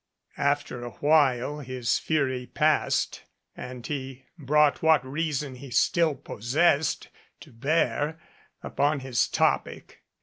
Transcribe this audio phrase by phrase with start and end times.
[0.39, 3.21] After a while his fury passed
[3.55, 7.09] and he brought what reason he still possessed
[7.41, 8.19] to bear
[8.63, 10.01] upon his topic.